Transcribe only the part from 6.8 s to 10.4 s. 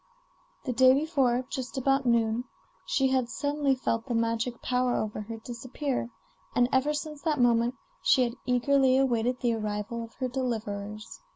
since that moment she had eagerly awaited the arrival of her